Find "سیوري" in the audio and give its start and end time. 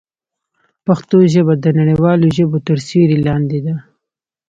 2.87-3.17